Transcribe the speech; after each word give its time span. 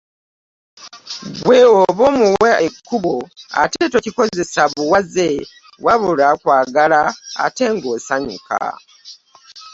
Ggwe 1.35 1.57
oba 1.79 2.03
omuwa 2.11 2.51
ekkubo, 2.67 3.15
ate 3.61 3.83
tokikozesa 3.93 4.61
buwaze 4.73 5.29
wabula 5.85 6.27
kwagala 6.41 7.01
ate 7.45 7.65
ng’osanyuka. 7.75 8.61